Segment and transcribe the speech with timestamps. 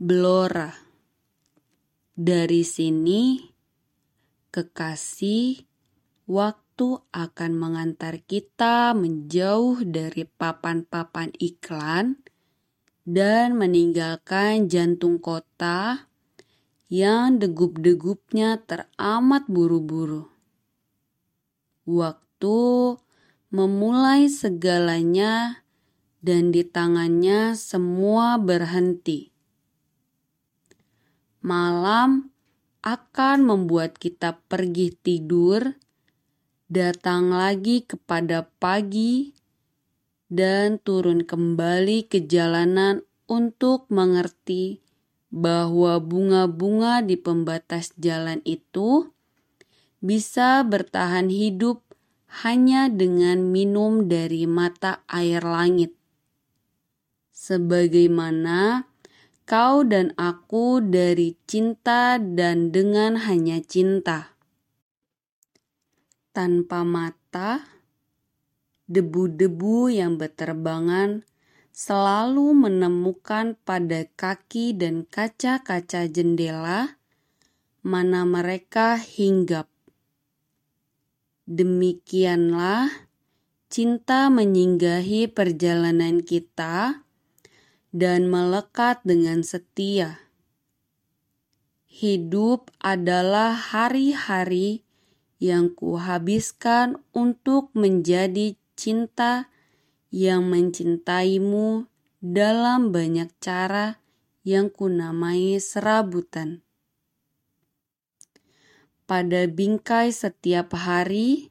[0.00, 0.72] Blora.
[2.16, 3.36] Dari sini,
[4.48, 5.60] kekasih,
[6.24, 12.16] waktu akan mengantar kita menjauh dari papan-papan iklan
[13.04, 16.08] dan meninggalkan jantung kota
[16.88, 20.32] yang degup-degupnya teramat buru-buru.
[21.84, 22.58] Waktu
[23.52, 25.60] memulai segalanya
[26.24, 29.29] dan di tangannya semua berhenti
[31.50, 32.30] malam
[32.86, 35.74] akan membuat kita pergi tidur,
[36.70, 39.34] datang lagi kepada pagi,
[40.30, 44.78] dan turun kembali ke jalanan untuk mengerti
[45.30, 49.10] bahwa bunga-bunga di pembatas jalan itu
[49.98, 51.82] bisa bertahan hidup
[52.46, 55.94] hanya dengan minum dari mata air langit.
[57.34, 58.89] Sebagaimana
[59.50, 64.38] kau dan aku dari cinta dan dengan hanya cinta.
[66.30, 67.66] Tanpa mata,
[68.86, 71.26] debu-debu yang berterbangan
[71.74, 76.94] selalu menemukan pada kaki dan kaca-kaca jendela
[77.82, 79.66] mana mereka hinggap.
[81.50, 82.86] Demikianlah
[83.66, 87.02] cinta menyinggahi perjalanan kita
[87.90, 90.30] dan melekat dengan setia.
[91.90, 94.86] Hidup adalah hari-hari
[95.42, 99.50] yang kuhabiskan untuk menjadi cinta
[100.14, 103.98] yang mencintaimu dalam banyak cara
[104.44, 106.60] yang kunamai serabutan.
[109.08, 111.50] Pada bingkai setiap hari,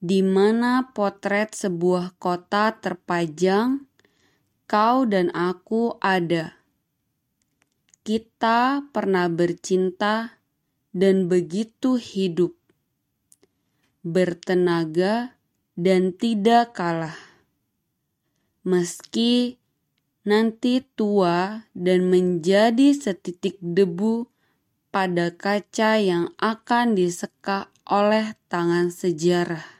[0.00, 3.89] di mana potret sebuah kota terpajang,
[4.70, 6.54] kau dan aku ada.
[8.06, 10.38] Kita pernah bercinta
[10.94, 12.54] dan begitu hidup,
[14.06, 15.34] bertenaga
[15.74, 17.18] dan tidak kalah.
[18.62, 19.58] Meski
[20.22, 24.30] nanti tua dan menjadi setitik debu
[24.94, 29.79] pada kaca yang akan disekak oleh tangan sejarah.